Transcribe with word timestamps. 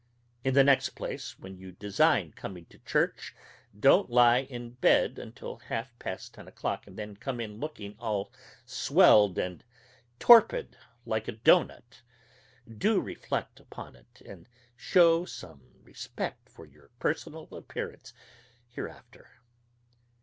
In 0.43 0.55
the 0.55 0.63
next 0.63 0.95
place 0.95 1.37
when 1.37 1.59
you 1.59 1.73
design 1.73 2.31
coming 2.31 2.65
to 2.71 2.79
church, 2.79 3.35
don't 3.79 4.09
lie 4.09 4.39
in 4.39 4.71
bed 4.71 5.19
until 5.19 5.57
half 5.57 5.89
past 5.99 6.33
ten 6.33 6.47
o'clock 6.47 6.87
and 6.87 6.97
then 6.97 7.15
come 7.15 7.39
in 7.39 7.59
looking 7.59 7.95
all 7.99 8.31
swelled 8.65 9.37
and 9.37 9.63
torpid, 10.17 10.75
like 11.05 11.27
a 11.27 11.33
doughnut. 11.33 12.01
Do 12.67 12.99
reflect 12.99 13.59
upon 13.59 13.95
it, 13.95 14.23
and 14.25 14.49
show 14.75 15.23
some 15.25 15.61
respect 15.83 16.49
for 16.49 16.65
your 16.65 16.89
personal 16.97 17.47
appearance 17.55 18.11
hereafter. 18.69 19.29